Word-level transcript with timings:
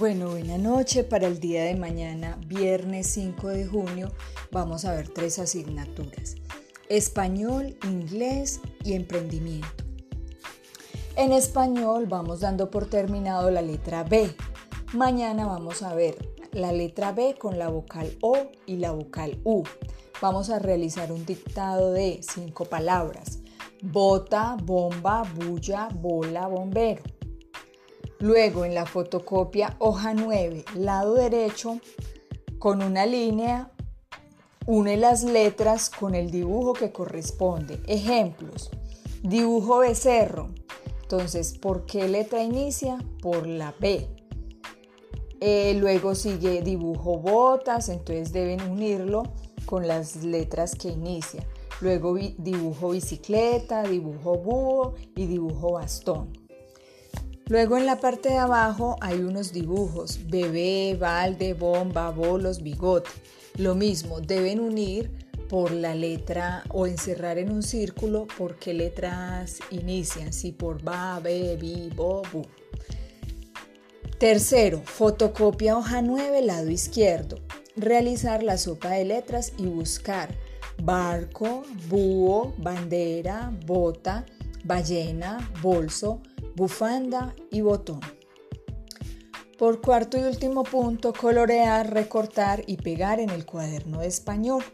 Bueno, 0.00 0.30
buena 0.30 0.56
noche. 0.56 1.04
Para 1.04 1.26
el 1.26 1.40
día 1.40 1.64
de 1.64 1.76
mañana, 1.76 2.38
viernes 2.46 3.06
5 3.08 3.48
de 3.48 3.66
junio, 3.66 4.10
vamos 4.50 4.86
a 4.86 4.94
ver 4.94 5.10
tres 5.10 5.38
asignaturas. 5.38 6.36
Español, 6.88 7.76
inglés 7.84 8.62
y 8.82 8.94
emprendimiento. 8.94 9.84
En 11.16 11.32
español 11.32 12.06
vamos 12.06 12.40
dando 12.40 12.70
por 12.70 12.86
terminado 12.86 13.50
la 13.50 13.60
letra 13.60 14.02
B. 14.02 14.34
Mañana 14.94 15.44
vamos 15.44 15.82
a 15.82 15.94
ver 15.94 16.16
la 16.52 16.72
letra 16.72 17.12
B 17.12 17.34
con 17.38 17.58
la 17.58 17.68
vocal 17.68 18.16
O 18.22 18.38
y 18.64 18.76
la 18.76 18.92
vocal 18.92 19.38
U. 19.44 19.64
Vamos 20.22 20.48
a 20.48 20.60
realizar 20.60 21.12
un 21.12 21.26
dictado 21.26 21.92
de 21.92 22.20
cinco 22.22 22.64
palabras. 22.64 23.40
Bota, 23.82 24.56
bomba, 24.62 25.24
bulla, 25.36 25.88
bola, 25.92 26.46
bombero. 26.46 27.02
Luego 28.20 28.66
en 28.66 28.74
la 28.74 28.84
fotocopia 28.84 29.76
hoja 29.78 30.12
9, 30.12 30.66
lado 30.76 31.14
derecho, 31.14 31.80
con 32.58 32.82
una 32.82 33.06
línea, 33.06 33.72
une 34.66 34.98
las 34.98 35.24
letras 35.24 35.88
con 35.88 36.14
el 36.14 36.30
dibujo 36.30 36.74
que 36.74 36.92
corresponde. 36.92 37.80
Ejemplos. 37.86 38.70
Dibujo 39.22 39.78
becerro. 39.78 40.48
Entonces, 41.00 41.56
¿por 41.56 41.86
qué 41.86 42.08
letra 42.08 42.42
inicia? 42.42 42.98
Por 43.22 43.46
la 43.46 43.74
B. 43.80 44.06
Eh, 45.40 45.74
luego 45.80 46.14
sigue 46.14 46.60
dibujo 46.60 47.16
botas, 47.16 47.88
entonces 47.88 48.34
deben 48.34 48.60
unirlo 48.70 49.22
con 49.64 49.88
las 49.88 50.16
letras 50.16 50.74
que 50.74 50.88
inicia. 50.88 51.42
Luego 51.80 52.14
dibujo 52.36 52.90
bicicleta, 52.90 53.82
dibujo 53.84 54.36
búho 54.36 54.94
y 55.16 55.24
dibujo 55.24 55.72
bastón. 55.72 56.49
Luego 57.50 57.76
en 57.76 57.84
la 57.84 57.98
parte 57.98 58.28
de 58.28 58.38
abajo 58.38 58.96
hay 59.00 59.18
unos 59.18 59.52
dibujos, 59.52 60.20
bebé, 60.28 60.96
balde, 60.96 61.52
bomba, 61.52 62.08
bolos, 62.10 62.62
bigote. 62.62 63.10
Lo 63.56 63.74
mismo, 63.74 64.20
deben 64.20 64.60
unir 64.60 65.10
por 65.48 65.72
la 65.72 65.96
letra 65.96 66.62
o 66.68 66.86
encerrar 66.86 67.38
en 67.38 67.50
un 67.50 67.64
círculo 67.64 68.28
por 68.38 68.56
qué 68.60 68.72
letras 68.72 69.58
inician, 69.72 70.32
si 70.32 70.52
por 70.52 70.80
ba, 70.80 71.18
be, 71.18 71.56
bi, 71.56 71.90
bo, 71.92 72.22
bu. 72.32 72.46
Tercero, 74.20 74.80
fotocopia 74.84 75.76
hoja 75.76 76.02
9, 76.02 76.42
lado 76.42 76.70
izquierdo. 76.70 77.40
Realizar 77.74 78.44
la 78.44 78.58
sopa 78.58 78.90
de 78.90 79.06
letras 79.06 79.54
y 79.58 79.66
buscar 79.66 80.32
barco, 80.80 81.64
búho, 81.88 82.54
bandera, 82.58 83.52
bota, 83.66 84.24
ballena, 84.62 85.50
bolso, 85.60 86.22
bufanda 86.56 87.34
y 87.50 87.60
botón. 87.60 88.00
Por 89.58 89.80
cuarto 89.80 90.18
y 90.18 90.22
último 90.22 90.64
punto, 90.64 91.12
colorear, 91.12 91.92
recortar 91.92 92.62
y 92.66 92.78
pegar 92.78 93.20
en 93.20 93.30
el 93.30 93.44
cuaderno 93.44 94.00
de 94.00 94.06
español. 94.06 94.64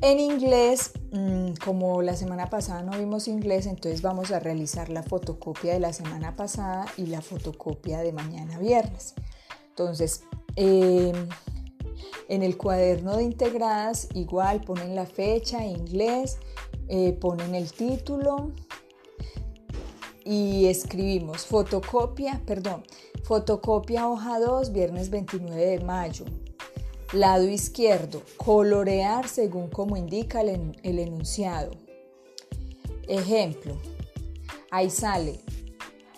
En 0.00 0.20
inglés, 0.20 0.92
mm, 1.10 1.54
como 1.64 2.02
la 2.02 2.14
semana 2.14 2.48
pasada 2.48 2.82
no 2.82 2.96
vimos 2.96 3.26
inglés, 3.26 3.66
entonces 3.66 4.00
vamos 4.00 4.30
a 4.30 4.38
realizar 4.38 4.90
la 4.90 5.02
fotocopia 5.02 5.72
de 5.72 5.80
la 5.80 5.92
semana 5.92 6.36
pasada 6.36 6.86
y 6.96 7.06
la 7.06 7.20
fotocopia 7.20 7.98
de 7.98 8.12
mañana 8.12 8.58
viernes. 8.60 9.14
Entonces, 9.70 10.22
em, 10.54 11.28
en 12.28 12.42
el 12.44 12.56
cuaderno 12.56 13.16
de 13.16 13.24
integradas 13.24 14.08
igual 14.14 14.60
ponen 14.60 14.94
la 14.94 15.06
fecha, 15.06 15.64
inglés, 15.64 16.38
eh, 16.86 17.14
ponen 17.20 17.56
el 17.56 17.72
título, 17.72 18.52
y 20.28 20.66
escribimos 20.66 21.46
fotocopia, 21.46 22.42
perdón, 22.44 22.84
fotocopia 23.22 24.06
hoja 24.06 24.38
2, 24.38 24.72
viernes 24.72 25.08
29 25.08 25.64
de 25.64 25.80
mayo. 25.80 26.26
Lado 27.14 27.48
izquierdo, 27.48 28.20
colorear 28.36 29.26
según 29.26 29.70
como 29.70 29.96
indica 29.96 30.42
el, 30.42 30.78
el 30.82 30.98
enunciado. 30.98 31.70
Ejemplo, 33.08 33.78
ahí 34.70 34.90
sale 34.90 35.40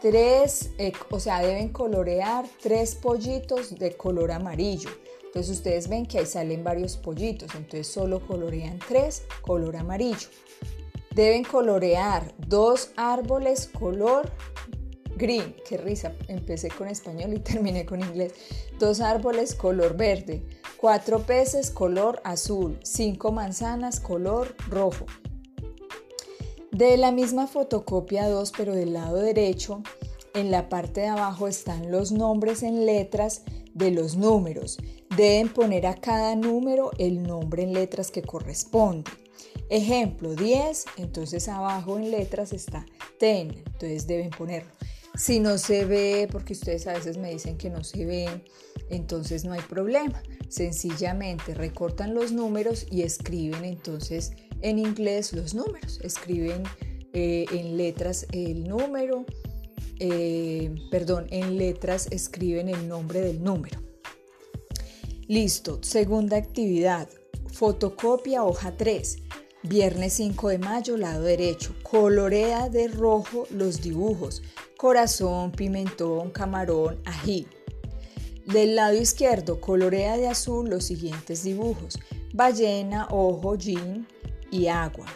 tres, 0.02 0.70
eh, 0.78 0.92
o 1.08 1.20
sea, 1.20 1.40
deben 1.40 1.68
colorear 1.68 2.46
tres 2.60 2.96
pollitos 2.96 3.78
de 3.78 3.96
color 3.96 4.32
amarillo. 4.32 4.90
Entonces 5.24 5.56
ustedes 5.56 5.88
ven 5.88 6.04
que 6.04 6.18
ahí 6.18 6.26
salen 6.26 6.64
varios 6.64 6.96
pollitos, 6.96 7.54
entonces 7.54 7.86
solo 7.86 8.26
colorean 8.26 8.80
tres 8.88 9.22
color 9.42 9.76
amarillo. 9.76 10.26
Deben 11.14 11.44
colorear 11.44 12.34
dos 12.38 12.92
árboles 12.96 13.66
color 13.66 14.30
green. 15.16 15.54
Qué 15.68 15.76
risa, 15.76 16.14
empecé 16.28 16.68
con 16.68 16.88
español 16.88 17.34
y 17.34 17.38
terminé 17.40 17.84
con 17.84 18.00
inglés. 18.00 18.32
Dos 18.78 19.00
árboles 19.00 19.54
color 19.54 19.96
verde, 19.96 20.42
cuatro 20.76 21.20
peces 21.20 21.70
color 21.70 22.20
azul, 22.24 22.78
cinco 22.82 23.32
manzanas 23.32 24.00
color 24.00 24.54
rojo. 24.68 25.06
De 26.72 26.96
la 26.96 27.10
misma 27.10 27.46
fotocopia 27.46 28.28
2, 28.28 28.52
pero 28.56 28.74
del 28.74 28.92
lado 28.92 29.16
derecho, 29.16 29.82
en 30.34 30.50
la 30.50 30.68
parte 30.68 31.00
de 31.00 31.08
abajo 31.08 31.48
están 31.48 31.90
los 31.90 32.12
nombres 32.12 32.62
en 32.62 32.86
letras 32.86 33.42
de 33.74 33.90
los 33.90 34.16
números. 34.16 34.78
Deben 35.16 35.52
poner 35.52 35.86
a 35.86 35.94
cada 35.94 36.36
número 36.36 36.92
el 36.98 37.22
nombre 37.24 37.64
en 37.64 37.72
letras 37.72 38.10
que 38.10 38.22
corresponde. 38.22 39.10
Ejemplo, 39.70 40.34
10, 40.34 40.84
entonces 40.96 41.48
abajo 41.48 41.96
en 41.96 42.10
letras 42.10 42.52
está 42.52 42.84
10, 43.20 43.56
entonces 43.66 44.06
deben 44.08 44.30
ponerlo. 44.30 44.72
Si 45.14 45.38
no 45.38 45.58
se 45.58 45.84
ve, 45.84 46.28
porque 46.30 46.54
ustedes 46.54 46.88
a 46.88 46.94
veces 46.94 47.18
me 47.18 47.30
dicen 47.30 47.56
que 47.56 47.70
no 47.70 47.84
se 47.84 48.04
ve, 48.04 48.28
entonces 48.90 49.44
no 49.44 49.52
hay 49.52 49.60
problema. 49.60 50.22
Sencillamente 50.48 51.54
recortan 51.54 52.14
los 52.14 52.32
números 52.32 52.86
y 52.90 53.02
escriben 53.02 53.64
entonces 53.64 54.32
en 54.60 54.80
inglés 54.80 55.32
los 55.32 55.54
números. 55.54 56.00
Escriben 56.02 56.64
eh, 57.12 57.44
en 57.52 57.76
letras 57.76 58.26
el 58.32 58.68
número, 58.68 59.24
eh, 60.00 60.74
perdón, 60.90 61.26
en 61.30 61.58
letras 61.58 62.08
escriben 62.10 62.68
el 62.68 62.88
nombre 62.88 63.20
del 63.20 63.42
número. 63.42 63.80
Listo, 65.28 65.80
segunda 65.82 66.36
actividad, 66.36 67.08
fotocopia 67.52 68.42
hoja 68.42 68.76
3. 68.76 69.18
Viernes 69.62 70.14
5 70.14 70.48
de 70.48 70.58
mayo, 70.58 70.96
lado 70.96 71.24
derecho. 71.24 71.74
Colorea 71.82 72.70
de 72.70 72.88
rojo 72.88 73.46
los 73.50 73.82
dibujos. 73.82 74.42
Corazón, 74.78 75.52
pimentón, 75.52 76.30
camarón, 76.30 76.98
ají. 77.04 77.46
Del 78.46 78.74
lado 78.74 78.96
izquierdo, 78.96 79.60
colorea 79.60 80.16
de 80.16 80.28
azul 80.28 80.70
los 80.70 80.84
siguientes 80.84 81.42
dibujos. 81.44 81.98
Ballena, 82.32 83.06
ojo, 83.10 83.54
jean 83.56 84.06
y 84.50 84.68
agua. 84.68 85.06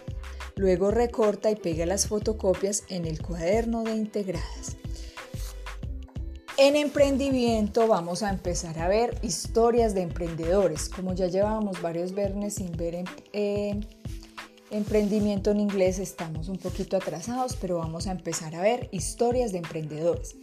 Luego 0.56 0.90
recorta 0.90 1.50
y 1.50 1.56
pega 1.56 1.86
las 1.86 2.06
fotocopias 2.06 2.84
en 2.90 3.06
el 3.06 3.22
cuaderno 3.22 3.82
de 3.82 3.96
integradas. 3.96 4.76
En 6.56 6.76
emprendimiento 6.76 7.88
vamos 7.88 8.22
a 8.22 8.30
empezar 8.30 8.78
a 8.78 8.88
ver 8.88 9.18
historias 9.22 9.94
de 9.94 10.02
emprendedores. 10.02 10.88
Como 10.88 11.14
ya 11.14 11.26
llevábamos 11.26 11.82
varios 11.82 12.14
viernes 12.14 12.54
sin 12.54 12.70
ver 12.72 12.94
en, 12.94 13.06
eh, 13.32 13.80
Emprendimiento 14.74 15.52
en 15.52 15.60
inglés 15.60 16.00
estamos 16.00 16.48
un 16.48 16.58
poquito 16.58 16.96
atrasados, 16.96 17.54
pero 17.60 17.78
vamos 17.78 18.08
a 18.08 18.10
empezar 18.10 18.56
a 18.56 18.60
ver 18.60 18.88
historias 18.90 19.52
de 19.52 19.58
emprendedores. 19.58 20.34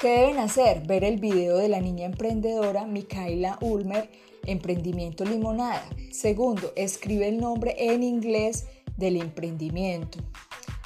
¿Qué 0.00 0.08
deben 0.08 0.38
hacer? 0.38 0.84
Ver 0.84 1.04
el 1.04 1.20
video 1.20 1.58
de 1.58 1.68
la 1.68 1.80
niña 1.80 2.06
emprendedora 2.06 2.86
Mikaela 2.86 3.56
Ulmer, 3.60 4.10
Emprendimiento 4.46 5.24
Limonada. 5.24 5.88
Segundo, 6.10 6.72
escribe 6.74 7.28
el 7.28 7.38
nombre 7.38 7.76
en 7.78 8.02
inglés 8.02 8.66
del 8.96 9.14
emprendimiento. 9.14 10.18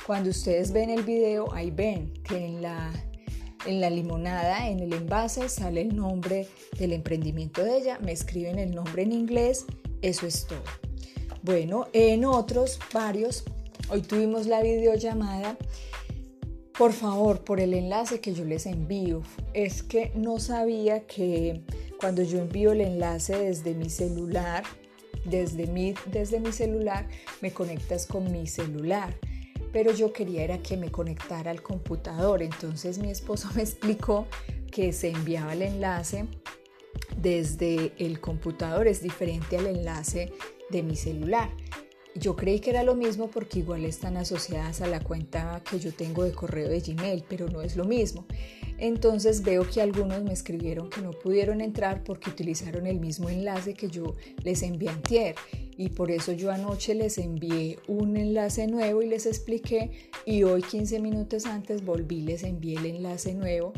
Cuando 0.06 0.28
ustedes 0.28 0.70
ven 0.70 0.90
el 0.90 1.02
video, 1.02 1.50
ahí 1.54 1.70
ven 1.70 2.12
que 2.28 2.44
en 2.44 2.60
la, 2.60 2.92
en 3.64 3.80
la 3.80 3.88
limonada, 3.88 4.68
en 4.68 4.80
el 4.80 4.92
envase, 4.92 5.48
sale 5.48 5.80
el 5.80 5.96
nombre 5.96 6.46
del 6.78 6.92
emprendimiento 6.92 7.64
de 7.64 7.78
ella. 7.78 7.98
Me 8.02 8.12
escriben 8.12 8.58
el 8.58 8.74
nombre 8.74 9.04
en 9.04 9.12
inglés. 9.12 9.64
Eso 10.02 10.26
es 10.26 10.46
todo. 10.46 10.91
Bueno, 11.42 11.88
en 11.92 12.24
otros 12.24 12.78
varios, 12.94 13.42
hoy 13.88 14.02
tuvimos 14.02 14.46
la 14.46 14.62
videollamada. 14.62 15.56
Por 16.78 16.92
favor, 16.92 17.42
por 17.42 17.58
el 17.58 17.74
enlace 17.74 18.20
que 18.20 18.32
yo 18.32 18.44
les 18.44 18.64
envío. 18.64 19.22
Es 19.52 19.82
que 19.82 20.12
no 20.14 20.38
sabía 20.38 21.04
que 21.04 21.62
cuando 21.98 22.22
yo 22.22 22.38
envío 22.38 22.70
el 22.70 22.80
enlace 22.80 23.36
desde 23.36 23.74
mi 23.74 23.90
celular, 23.90 24.62
desde 25.24 25.66
mi, 25.66 25.94
desde 26.12 26.38
mi 26.38 26.52
celular, 26.52 27.08
me 27.40 27.50
conectas 27.50 28.06
con 28.06 28.30
mi 28.30 28.46
celular. 28.46 29.12
Pero 29.72 29.92
yo 29.92 30.12
quería 30.12 30.44
era 30.44 30.58
que 30.58 30.76
me 30.76 30.92
conectara 30.92 31.50
al 31.50 31.60
computador. 31.60 32.40
Entonces 32.40 32.98
mi 32.98 33.10
esposo 33.10 33.48
me 33.56 33.62
explicó 33.62 34.28
que 34.70 34.92
se 34.92 35.10
enviaba 35.10 35.54
el 35.54 35.62
enlace 35.62 36.26
desde 37.16 37.94
el 37.98 38.20
computador. 38.20 38.86
Es 38.86 39.02
diferente 39.02 39.56
al 39.58 39.66
enlace 39.66 40.32
de 40.72 40.82
mi 40.82 40.96
celular. 40.96 41.50
Yo 42.14 42.36
creí 42.36 42.60
que 42.60 42.70
era 42.70 42.82
lo 42.82 42.94
mismo 42.94 43.30
porque 43.30 43.60
igual 43.60 43.86
están 43.86 44.18
asociadas 44.18 44.82
a 44.82 44.86
la 44.86 45.00
cuenta 45.00 45.62
que 45.70 45.78
yo 45.78 45.94
tengo 45.94 46.24
de 46.24 46.32
correo 46.32 46.68
de 46.68 46.80
Gmail, 46.80 47.24
pero 47.26 47.48
no 47.48 47.62
es 47.62 47.74
lo 47.76 47.84
mismo. 47.84 48.26
Entonces 48.76 49.42
veo 49.42 49.66
que 49.68 49.80
algunos 49.80 50.22
me 50.22 50.32
escribieron 50.32 50.90
que 50.90 51.00
no 51.00 51.12
pudieron 51.12 51.60
entrar 51.60 52.02
porque 52.02 52.30
utilizaron 52.30 52.86
el 52.86 52.98
mismo 52.98 53.30
enlace 53.30 53.74
que 53.74 53.88
yo 53.88 54.16
les 54.42 54.62
envié 54.62 54.90
antier 54.90 55.36
y 55.76 55.90
por 55.90 56.10
eso 56.10 56.32
yo 56.32 56.50
anoche 56.50 56.94
les 56.94 57.16
envié 57.16 57.78
un 57.86 58.16
enlace 58.16 58.66
nuevo 58.66 59.00
y 59.00 59.06
les 59.06 59.26
expliqué 59.26 60.10
y 60.26 60.42
hoy 60.42 60.62
15 60.62 61.00
minutos 61.00 61.46
antes 61.46 61.84
volví 61.84 62.22
les 62.22 62.42
envié 62.42 62.76
el 62.76 62.86
enlace 62.86 63.34
nuevo 63.34 63.72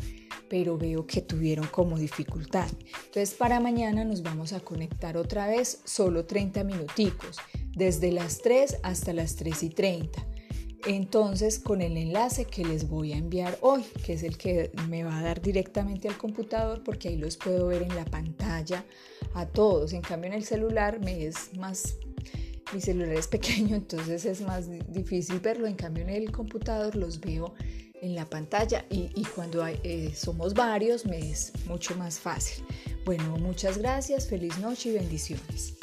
pero 0.49 0.77
veo 0.77 1.05
que 1.05 1.21
tuvieron 1.21 1.67
como 1.67 1.97
dificultad. 1.97 2.67
Entonces 3.05 3.33
para 3.33 3.59
mañana 3.59 4.03
nos 4.03 4.23
vamos 4.23 4.53
a 4.53 4.59
conectar 4.59 5.17
otra 5.17 5.47
vez 5.47 5.81
solo 5.83 6.25
30 6.25 6.63
minuticos, 6.63 7.37
desde 7.75 8.11
las 8.11 8.39
3 8.39 8.77
hasta 8.83 9.13
las 9.13 9.35
3 9.35 9.63
y 9.63 9.69
30 9.69 10.35
entonces 10.85 11.59
con 11.59 11.81
el 11.81 11.97
enlace 11.97 12.45
que 12.45 12.63
les 12.63 12.87
voy 12.87 13.13
a 13.13 13.17
enviar 13.17 13.57
hoy, 13.61 13.83
que 14.05 14.13
es 14.13 14.23
el 14.23 14.37
que 14.37 14.71
me 14.87 15.03
va 15.03 15.17
a 15.17 15.23
dar 15.23 15.41
directamente 15.41 16.07
al 16.07 16.17
computador 16.17 16.83
porque 16.83 17.09
ahí 17.09 17.17
los 17.17 17.37
puedo 17.37 17.67
ver 17.67 17.81
en 17.81 17.95
la 17.95 18.05
pantalla 18.05 18.85
a 19.33 19.47
todos. 19.47 19.93
En 19.93 20.01
cambio 20.01 20.29
en 20.29 20.37
el 20.37 20.43
celular 20.43 20.99
me 20.99 21.25
es 21.25 21.55
más, 21.57 21.97
mi 22.73 22.81
celular 22.81 23.15
es 23.15 23.27
pequeño, 23.27 23.75
entonces 23.75 24.25
es 24.25 24.41
más 24.41 24.69
difícil 24.91 25.39
verlo. 25.39 25.67
En 25.67 25.75
cambio 25.75 26.03
en 26.03 26.09
el 26.11 26.31
computador 26.31 26.95
los 26.95 27.19
veo 27.19 27.53
en 28.05 28.15
la 28.15 28.29
pantalla 28.29 28.85
y, 28.89 29.23
cuando 29.35 29.65
eh, 29.67 30.13
somos 30.15 30.53
varios 30.53 31.05
me 31.05 31.31
es 31.31 31.51
mucho 31.65 31.95
más 31.95 32.19
fácil. 32.19 32.63
Bueno, 33.03 33.37
muchas 33.37 33.77
gracias, 33.79 34.27
feliz 34.27 34.57
noche 34.59 34.89
y 34.89 34.93
bendiciones. 34.93 35.73